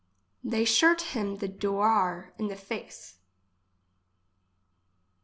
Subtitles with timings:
[0.43, 3.19] They shurt him the doar in face.